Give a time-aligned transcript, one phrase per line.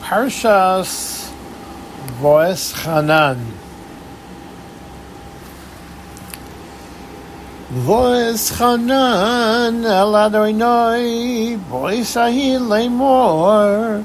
[0.00, 1.30] Parshas
[2.20, 3.38] Voes Hanan.
[7.70, 14.04] Voes Hanan El Adonai Voes Ahi Lemor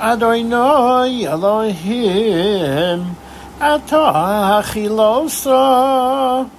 [0.00, 3.14] Adonai Elohim
[3.60, 6.50] Atah Achilosa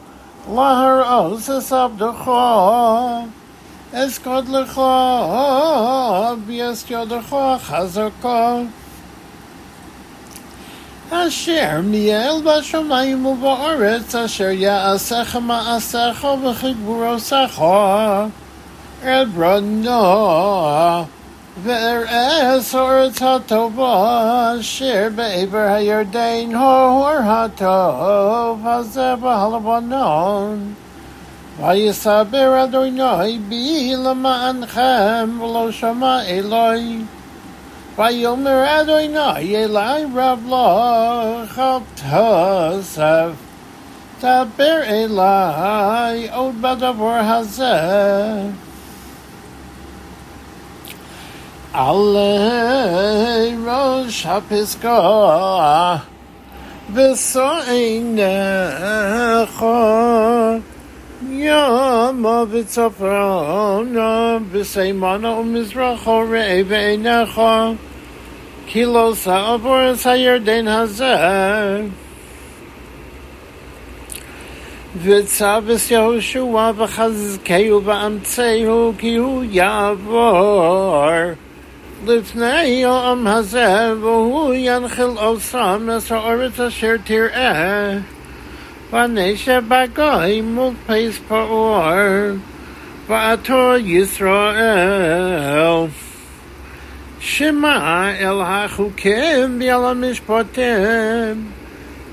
[0.48, 3.30] Lahar Oses Abdecha
[3.92, 8.70] Eskod lecha, bias yodecha, chazaka.
[11.12, 18.32] Asher miel bashamayim u'ba'aretz, asher ya'asecha ma'asecha v'chigburosecha.
[19.02, 20.04] Ebrano,
[21.66, 30.76] er ve'eres oretz hatova, asher be'eber hayardein hor hatov, hazeh b'halabanon.
[31.61, 36.99] ויסבר אדוני בי למענכם ולא שמע אלוהי.
[37.99, 41.79] ויאמר אדוני אלי רב לך אל
[42.11, 43.31] תוסף
[44.25, 47.81] דבר אלי עוד בדבר הזה.
[51.73, 55.97] עלי ראש הפסקה
[61.39, 67.79] ושעינך Yama v'tzafrona v'seimana u'mizracha re'e ve'enecha
[68.67, 71.91] kilo sa'avor sa'yerden hazeh
[74.97, 81.37] v'tzavis Yehoshua v'chazkehu v'amtzehu ki hu yavor
[82.07, 87.99] לפני יום הזה, והוא ינחיל אוסם, אסר אשר תראה.
[88.92, 92.42] Vanesha Bagai Mukpais Pa'or
[93.08, 95.92] Va'ator Yisrael.
[97.20, 101.52] Shema El HaChukim V'Yal HaMishpatim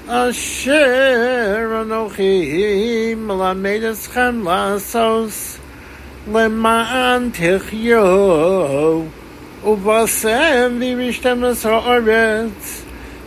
[0.06, 5.58] Asher Anochim Lamed Eschem Lasos
[6.28, 9.08] Lema'an Tichyo
[9.62, 12.85] Uvasem V'Rishtem Ha'aretz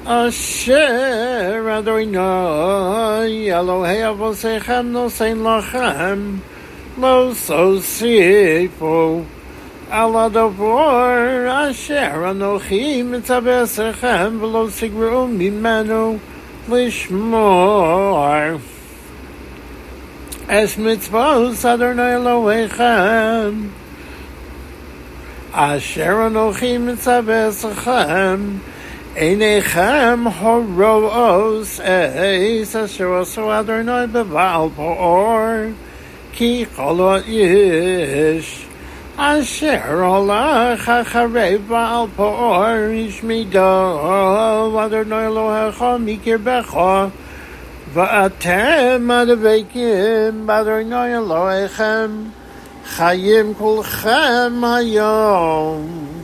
[0.09, 6.39] Asher Adonai Elohei Avosechem Nosein Lachem
[6.97, 9.23] Lo Sosifu.
[9.91, 16.19] Davor Asher Anochi Mitzavesechem V'lo Sigru Mimenu
[16.67, 18.59] Lishmor.
[20.49, 23.69] Es Mitzvos Adonai Elohechem
[25.53, 27.63] Asher Anochi horos
[31.81, 35.73] eis asher oso Adonai beval poor
[36.31, 38.65] ki cholo ish
[39.17, 47.11] asher olach acharei baal poor ish mido Adonai Elohecha mikir becha
[47.93, 52.31] va'atem adaveikim Adonai Elohechem
[52.85, 56.19] chayim kulchem hayom